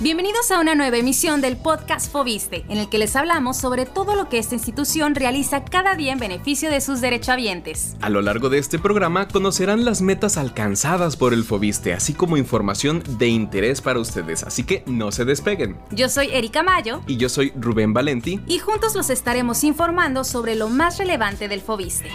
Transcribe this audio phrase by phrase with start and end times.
[0.00, 4.14] Bienvenidos a una nueva emisión del podcast Fobiste, en el que les hablamos sobre todo
[4.14, 7.96] lo que esta institución realiza cada día en beneficio de sus derechohabientes.
[8.00, 12.36] A lo largo de este programa conocerán las metas alcanzadas por el Fobiste, así como
[12.36, 15.76] información de interés para ustedes, así que no se despeguen.
[15.90, 17.00] Yo soy Erika Mayo.
[17.08, 18.38] Y yo soy Rubén Valenti.
[18.46, 22.08] Y juntos los estaremos informando sobre lo más relevante del Fobiste.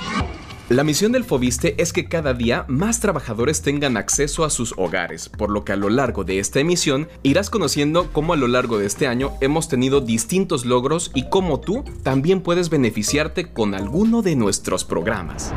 [0.70, 5.28] La misión del Fobiste es que cada día más trabajadores tengan acceso a sus hogares,
[5.28, 8.78] por lo que a lo largo de esta emisión irás conociendo cómo a lo largo
[8.78, 14.22] de este año hemos tenido distintos logros y cómo tú también puedes beneficiarte con alguno
[14.22, 15.52] de nuestros programas.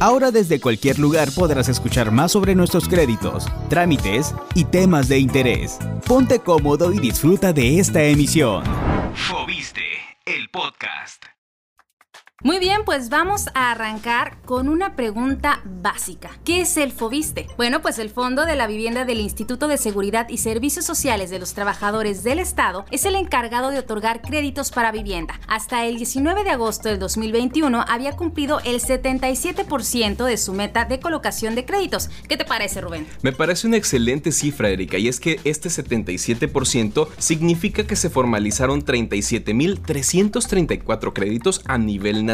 [0.00, 5.78] Ahora desde cualquier lugar podrás escuchar más sobre nuestros créditos, trámites y temas de interés.
[6.04, 8.64] Ponte cómodo y disfruta de esta emisión.
[9.14, 9.84] Fobiste,
[10.26, 11.33] el podcast.
[12.44, 16.30] Muy bien, pues vamos a arrancar con una pregunta básica.
[16.44, 17.46] ¿Qué es el FOBISTE?
[17.56, 21.38] Bueno, pues el Fondo de la Vivienda del Instituto de Seguridad y Servicios Sociales de
[21.38, 25.40] los Trabajadores del Estado es el encargado de otorgar créditos para vivienda.
[25.48, 31.00] Hasta el 19 de agosto del 2021 había cumplido el 77% de su meta de
[31.00, 32.10] colocación de créditos.
[32.28, 33.06] ¿Qué te parece, Rubén?
[33.22, 38.84] Me parece una excelente cifra, Erika, y es que este 77% significa que se formalizaron
[38.84, 42.33] 37.334 créditos a nivel nacional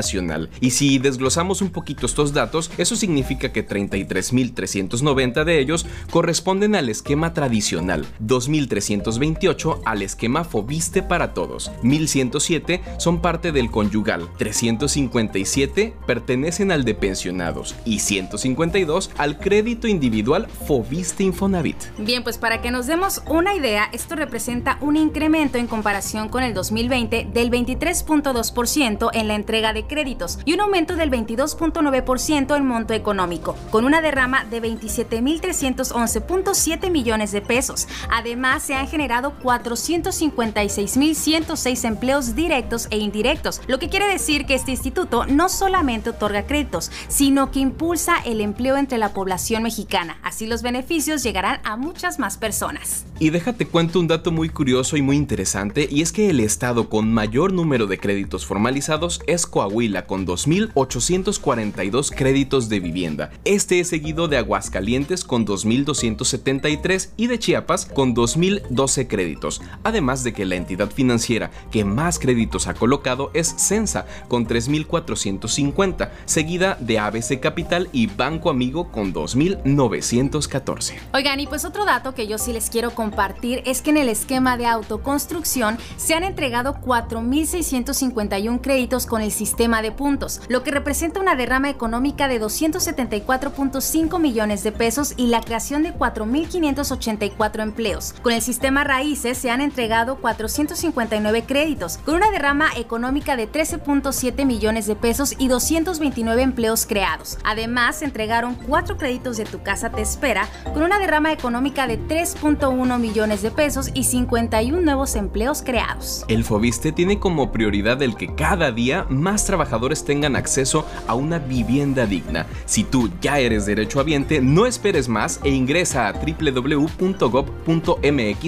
[0.61, 6.89] y si desglosamos un poquito estos datos, eso significa que 33.390 de ellos corresponden al
[6.89, 16.73] esquema tradicional, 2.328 al esquema Fobiste para todos, 1.107 son parte del conyugal, 357 pertenecen
[16.73, 21.77] al de pensionados y 152 al crédito individual Fobiste Infonavit.
[21.99, 26.43] Bien, pues para que nos demos una idea, esto representa un incremento en comparación con
[26.43, 32.67] el 2020 del 23.2% en la entrega de créditos y un aumento del 22.9% en
[32.67, 37.89] monto económico, con una derrama de 27.311.7 millones de pesos.
[38.09, 44.71] Además, se han generado 456.106 empleos directos e indirectos, lo que quiere decir que este
[44.71, 50.19] instituto no solamente otorga créditos, sino que impulsa el empleo entre la población mexicana.
[50.23, 53.05] Así los beneficios llegarán a muchas más personas.
[53.19, 56.89] Y déjate cuento un dato muy curioso y muy interesante, y es que el estado
[56.89, 59.70] con mayor número de créditos formalizados es Coahuila
[60.07, 63.31] con 2.842 créditos de vivienda.
[63.45, 70.33] Este es seguido de Aguascalientes con 2.273 y de Chiapas con 2.012 créditos, además de
[70.33, 76.99] que la entidad financiera que más créditos ha colocado es Censa con 3.450, seguida de
[76.99, 80.95] ABC Capital y Banco Amigo con 2.914.
[81.15, 84.09] Oigan, y pues otro dato que yo sí les quiero compartir es que en el
[84.09, 90.71] esquema de autoconstrucción se han entregado 4.651 créditos con el sistema de puntos, lo que
[90.71, 98.15] representa una derrama económica de 274.5 millones de pesos y la creación de 4.584 empleos.
[98.23, 104.47] Con el sistema raíces se han entregado 459 créditos, con una derrama económica de 13.7
[104.47, 107.37] millones de pesos y 229 empleos creados.
[107.45, 112.01] Además, se entregaron 4 créditos de Tu Casa Te Espera, con una derrama económica de
[112.01, 116.25] 3.1 millones de pesos y 51 nuevos empleos creados.
[116.29, 121.41] El Fobiste tiene como prioridad el que cada día más trabajadores tengan acceso a una
[121.41, 122.47] vivienda digna.
[122.67, 127.01] Si tú ya eres derechohabiente, no esperes más e ingresa a www.gov.mx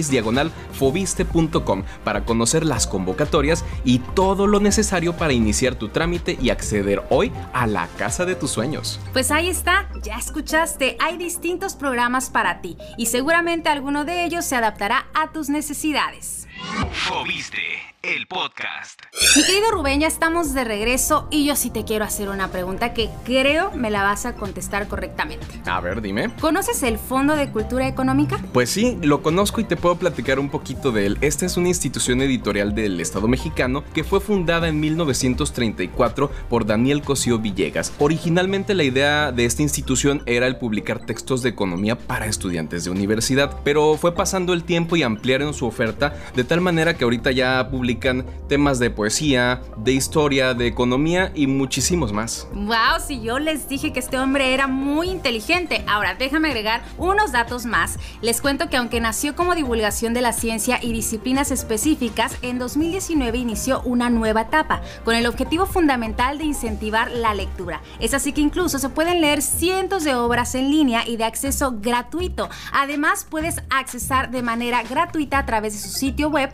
[0.09, 6.51] diagonal fobiste.com para conocer las convocatorias y todo lo necesario para iniciar tu trámite y
[6.51, 9.01] acceder hoy a la casa de tus sueños.
[9.11, 14.45] Pues ahí está, ya escuchaste, hay distintos programas para ti y seguramente alguno de ellos
[14.45, 16.47] se adaptará a tus necesidades.
[16.91, 17.57] Fobiste,
[18.03, 19.01] el podcast.
[19.37, 22.93] Mi querido Rubén, ya estamos de regreso y yo sí te quiero hacer una pregunta
[22.93, 25.45] que creo me la vas a contestar correctamente.
[25.65, 26.29] A ver, dime.
[26.41, 28.41] ¿Conoces el Fondo de Cultura Económica?
[28.51, 31.17] Pues sí, lo conozco y te puedo platicar un poquito de él.
[31.21, 37.03] Esta es una institución editorial del Estado mexicano que fue fundada en 1934 por Daniel
[37.03, 37.93] Cosío Villegas.
[37.99, 42.91] Originalmente la idea de esta institución era el publicar textos de economía para estudiantes de
[42.91, 47.31] universidad, pero fue pasando el tiempo y ampliaron su oferta de tal manera que ahorita
[47.31, 52.47] ya temas de poesía, de historia, de economía y muchísimos más.
[52.53, 55.83] Wow, si yo les dije que este hombre era muy inteligente.
[55.87, 57.97] Ahora, déjame agregar unos datos más.
[58.21, 63.37] Les cuento que aunque nació como divulgación de la ciencia y disciplinas específicas, en 2019
[63.37, 67.81] inició una nueva etapa con el objetivo fundamental de incentivar la lectura.
[67.99, 71.75] Es así que incluso se pueden leer cientos de obras en línea y de acceso
[71.79, 72.49] gratuito.
[72.71, 76.51] Además, puedes accesar de manera gratuita a través de su sitio web web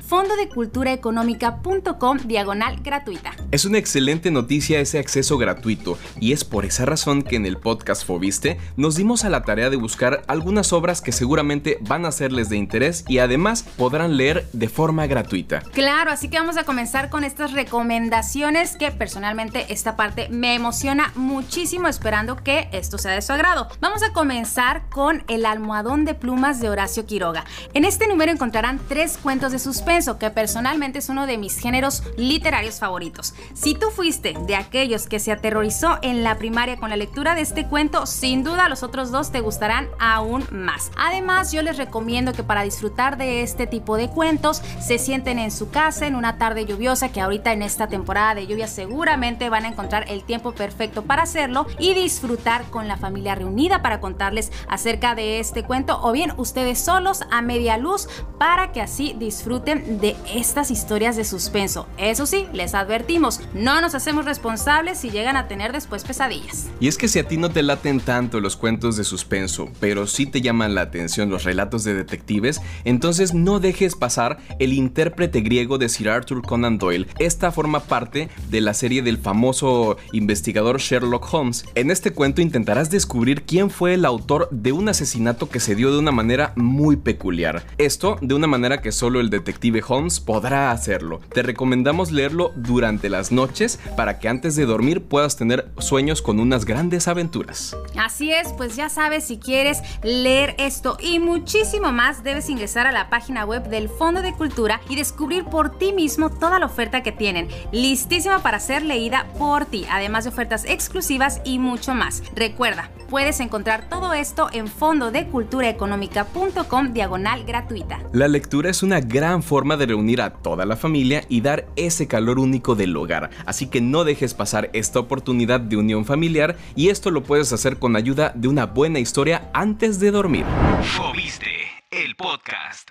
[1.37, 3.31] fondodeculturaeconómica.com diagonal gratuita.
[3.51, 7.57] Es una excelente noticia ese acceso gratuito y es por esa razón que en el
[7.57, 12.11] podcast Fobiste nos dimos a la tarea de buscar algunas obras que seguramente van a
[12.11, 15.61] serles de interés y además podrán leer de forma gratuita.
[15.73, 21.11] Claro, así que vamos a comenzar con estas recomendaciones que personalmente esta parte me emociona
[21.15, 23.67] muchísimo esperando que esto sea de su agrado.
[23.79, 27.45] Vamos a comenzar con El almohadón de plumas de Horacio Quiroga.
[27.73, 32.04] En este número encontrarán tres cuentos de suspenso que personalmente es uno de mis géneros
[32.18, 33.33] literarios favoritos.
[33.54, 37.42] Si tú fuiste de aquellos que se aterrorizó en la primaria con la lectura de
[37.42, 40.92] este cuento, sin duda los otros dos te gustarán aún más.
[40.98, 45.51] Además, yo les recomiendo que para disfrutar de este tipo de cuentos se sienten en
[45.51, 49.66] su casa en una tarde lluviosa que ahorita en esta temporada de lluvia seguramente van
[49.66, 54.51] a encontrar el tiempo perfecto para hacerlo y disfrutar con la familia reunida para contarles
[54.68, 58.07] acerca de este cuento o bien ustedes solos a media luz
[58.38, 61.87] para que así disfruten de estas historias de suspenso.
[61.97, 66.67] Eso sí, les advertimos, no nos hacemos responsables si llegan a tener después pesadillas.
[66.81, 70.07] Y es que si a ti no te laten tanto los cuentos de suspenso, pero
[70.07, 75.39] sí te llaman la atención los relatos de detectives, entonces no dejes pasar el intérprete
[75.39, 77.07] griego de Sir Arthur Conan Doyle.
[77.17, 81.63] Esta forma parte de la serie del famoso investigador Sherlock Holmes.
[81.75, 85.93] En este cuento intentarás descubrir quién fue el autor de un asesinato que se dio
[85.93, 87.65] de una manera muy peculiar.
[87.77, 91.21] Esto de una manera que solo el detective Holmes podrá hacerlo.
[91.33, 96.39] Te recomendamos leerlo durante las noches para que antes de dormir puedas tener sueños con
[96.39, 97.77] unas grandes aventuras.
[97.95, 102.91] Así es, pues ya sabes, si quieres leer esto y muchísimo más, debes ingresar a
[102.91, 107.03] la página web del Fondo de Cultura y descubrir por ti mismo toda la oferta
[107.03, 112.24] que tienen, listísima para ser leída por ti, además de ofertas exclusivas y mucho más.
[112.35, 118.00] Recuerda, puedes encontrar todo esto en fondodeculturaeconómica.com diagonal gratuita.
[118.12, 122.07] La lectura es una gran forma de reunir a toda la familia y dar ese
[122.07, 126.89] calor único del hogar, así que no dejes pasar esta oportunidad de unión familiar y
[126.89, 130.45] esto lo puedes hacer con ayuda de una buena historia antes de dormir.
[130.81, 131.51] Fobiste,
[131.91, 132.89] el podcast.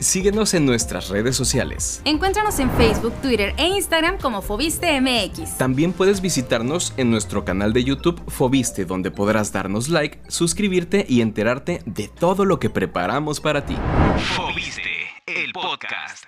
[0.00, 2.00] Síguenos en nuestras redes sociales.
[2.06, 5.58] Encuéntranos en Facebook, Twitter e Instagram como Fobiste MX.
[5.58, 11.20] También puedes visitarnos en nuestro canal de YouTube Fobiste, donde podrás darnos like, suscribirte y
[11.20, 13.76] enterarte de todo lo que preparamos para ti.
[14.36, 14.89] Fobiste,
[15.36, 16.24] el podcast.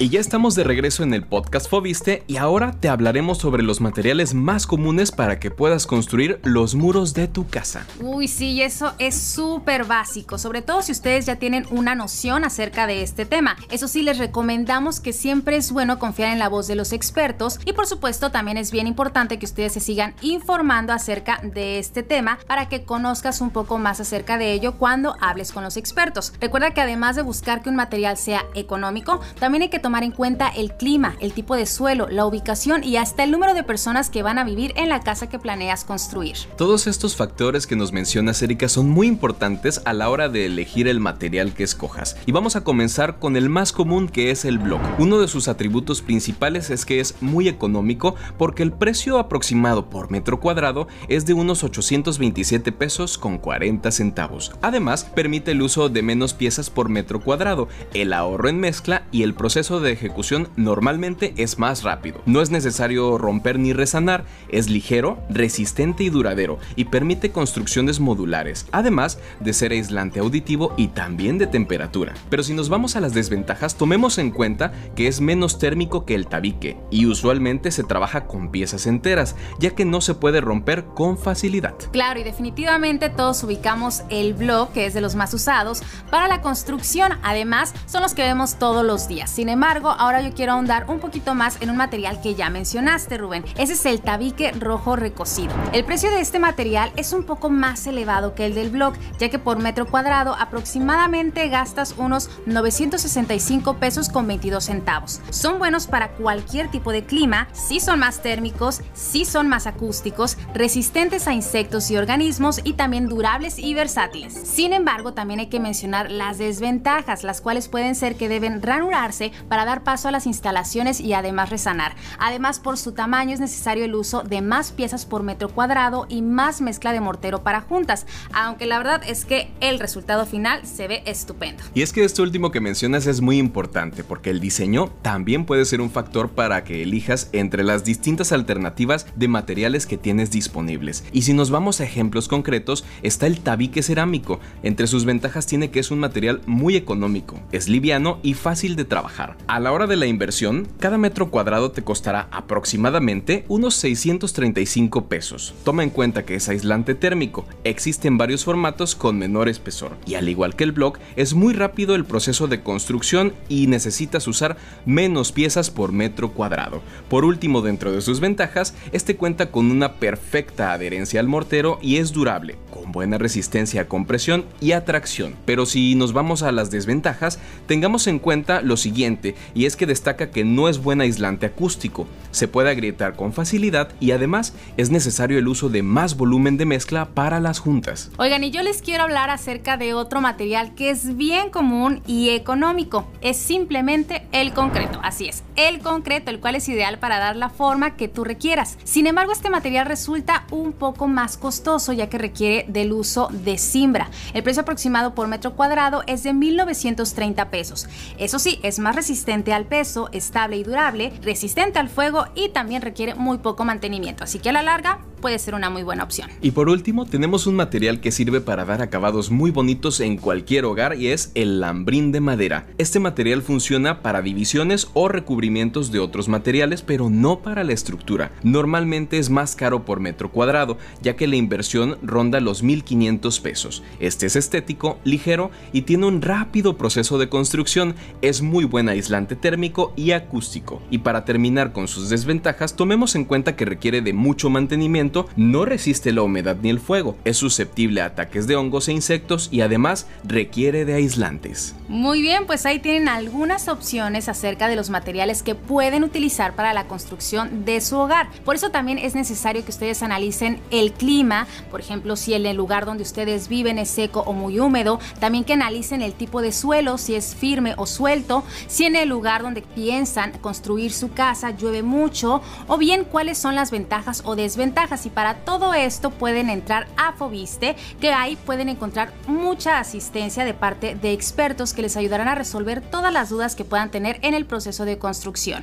[0.00, 3.80] Y ya estamos de regreso en el podcast Fobiste y ahora te hablaremos sobre los
[3.80, 7.86] materiales más comunes para que puedas construir los muros de tu casa.
[8.00, 12.86] Uy, sí, eso es súper básico, sobre todo si ustedes ya tienen una noción acerca
[12.86, 13.56] de este tema.
[13.70, 17.60] Eso sí, les recomendamos que siempre es bueno confiar en la voz de los expertos
[17.64, 22.02] y por supuesto también es bien importante que ustedes se sigan informando acerca de este
[22.02, 26.32] tema para que conozcas un poco más acerca de ello cuando hables con los expertos.
[26.40, 30.12] Recuerda que además de buscar que un material sea económico, también hay que tomar en
[30.12, 34.10] cuenta el clima, el tipo de suelo, la ubicación y hasta el número de personas
[34.10, 36.36] que van a vivir en la casa que planeas construir.
[36.56, 40.88] Todos estos factores que nos mencionas, Erika, son muy importantes a la hora de elegir
[40.88, 42.16] el material que escojas.
[42.26, 44.80] Y vamos a comenzar con el más común que es el block.
[44.98, 50.10] Uno de sus atributos principales es que es muy económico porque el precio aproximado por
[50.10, 54.52] metro cuadrado es de unos 827 pesos con 40 centavos.
[54.62, 59.22] Además, permite el uso de menos piezas por metro cuadrado, el ahorro en mezcla y
[59.22, 62.20] el proceso de ejecución normalmente es más rápido.
[62.26, 68.66] No es necesario romper ni resanar, es ligero, resistente y duradero y permite construcciones modulares,
[68.72, 72.14] además de ser aislante auditivo y también de temperatura.
[72.30, 76.14] Pero si nos vamos a las desventajas, tomemos en cuenta que es menos térmico que
[76.14, 80.84] el tabique y usualmente se trabaja con piezas enteras, ya que no se puede romper
[80.84, 81.74] con facilidad.
[81.92, 86.40] Claro, y definitivamente todos ubicamos el block, que es de los más usados, para la
[86.40, 87.12] construcción.
[87.22, 89.30] Además, son los que vemos todos los días.
[89.30, 93.16] Sin embargo, ahora yo quiero ahondar un poquito más en un material que ya mencionaste,
[93.16, 93.46] Rubén.
[93.56, 95.54] Ese es el tabique rojo recocido.
[95.72, 99.30] El precio de este material es un poco más elevado que el del block, ya
[99.30, 105.22] que por metro cuadrado aproximadamente gastas unos 965 pesos con 22 centavos.
[105.30, 110.36] Son buenos para cualquier tipo de clima, sí son más térmicos, sí son más acústicos,
[110.52, 114.34] resistentes a insectos y organismos y también durables y versátiles.
[114.34, 119.32] Sin embargo, también hay que mencionar las desventajas, las cuales pueden ser que deben ranurarse
[119.48, 121.94] para dar paso a las instalaciones y además resanar.
[122.18, 126.22] Además, por su tamaño es necesario el uso de más piezas por metro cuadrado y
[126.22, 130.88] más mezcla de mortero para juntas, aunque la verdad es que el resultado final se
[130.88, 131.62] ve estupendo.
[131.74, 135.64] Y es que esto último que mencionas es muy importante porque el diseño también puede
[135.64, 141.04] ser un factor para que elijas entre las distintas alternativas de materiales que tienes disponibles.
[141.12, 144.40] Y si nos vamos a ejemplos concretos, está el tabique cerámico.
[144.62, 147.83] Entre sus ventajas tiene que es un material muy económico, es libre
[148.22, 149.36] y fácil de trabajar.
[149.46, 155.54] A la hora de la inversión, cada metro cuadrado te costará aproximadamente unos 635 pesos.
[155.64, 160.30] Toma en cuenta que es aislante térmico, existen varios formatos con menor espesor y al
[160.30, 165.32] igual que el blog, es muy rápido el proceso de construcción y necesitas usar menos
[165.32, 166.80] piezas por metro cuadrado.
[167.10, 171.96] Por último, dentro de sus ventajas, este cuenta con una perfecta adherencia al mortero y
[171.96, 172.56] es durable,
[172.94, 175.34] buena resistencia a compresión y atracción.
[175.44, 179.84] Pero si nos vamos a las desventajas, tengamos en cuenta lo siguiente, y es que
[179.84, 184.90] destaca que no es buen aislante acústico, se puede agrietar con facilidad y además es
[184.90, 188.10] necesario el uso de más volumen de mezcla para las juntas.
[188.16, 192.30] Oigan, y yo les quiero hablar acerca de otro material que es bien común y
[192.30, 197.34] económico, es simplemente el concreto, así es, el concreto, el cual es ideal para dar
[197.34, 198.78] la forma que tú requieras.
[198.84, 203.56] Sin embargo, este material resulta un poco más costoso ya que requiere del uso de
[203.56, 204.10] cimbra.
[204.34, 207.88] El precio aproximado por metro cuadrado es de 1.930 pesos.
[208.18, 212.82] Eso sí, es más resistente al peso, estable y durable, resistente al fuego y también
[212.82, 214.24] requiere muy poco mantenimiento.
[214.24, 216.28] Así que a la larga puede ser una muy buena opción.
[216.42, 220.66] Y por último, tenemos un material que sirve para dar acabados muy bonitos en cualquier
[220.66, 222.66] hogar y es el lambrín de madera.
[222.76, 228.32] Este material funciona para divisiones o recubrimientos de otros materiales, pero no para la estructura.
[228.42, 233.82] Normalmente es más caro por metro cuadrado, ya que la inversión ronda los 1.500 pesos.
[234.00, 239.36] Este es estético, ligero y tiene un rápido proceso de construcción, es muy buen aislante
[239.36, 240.82] térmico y acústico.
[240.90, 245.64] Y para terminar con sus desventajas, tomemos en cuenta que requiere de mucho mantenimiento no
[245.64, 249.60] resiste la humedad ni el fuego, es susceptible a ataques de hongos e insectos y
[249.60, 251.74] además requiere de aislantes.
[251.88, 256.72] Muy bien, pues ahí tienen algunas opciones acerca de los materiales que pueden utilizar para
[256.74, 258.28] la construcción de su hogar.
[258.44, 262.86] Por eso también es necesario que ustedes analicen el clima, por ejemplo, si el lugar
[262.86, 266.98] donde ustedes viven es seco o muy húmedo, también que analicen el tipo de suelo,
[266.98, 271.82] si es firme o suelto, si en el lugar donde piensan construir su casa llueve
[271.82, 276.86] mucho, o bien cuáles son las ventajas o desventajas y para todo esto pueden entrar
[276.96, 282.28] a Fobiste, que ahí pueden encontrar mucha asistencia de parte de expertos que les ayudarán
[282.28, 285.62] a resolver todas las dudas que puedan tener en el proceso de construcción.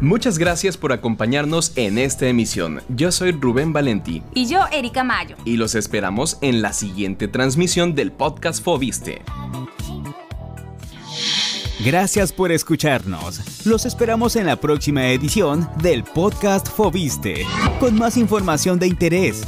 [0.00, 2.80] Muchas gracias por acompañarnos en esta emisión.
[2.88, 4.22] Yo soy Rubén Valentí.
[4.32, 5.36] Y yo, Erika Mayo.
[5.44, 9.20] Y los esperamos en la siguiente transmisión del podcast Fobiste.
[11.84, 13.40] Gracias por escucharnos.
[13.64, 17.44] Los esperamos en la próxima edición del podcast Fobiste,
[17.78, 19.42] con más información de interés.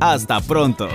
[0.00, 0.88] Hasta pronto.